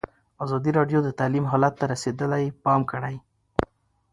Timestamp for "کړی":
2.91-3.15